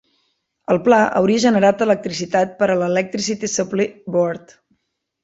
[0.75, 4.57] El pla hauria generat electricitat per a l'Electricity Supply Board.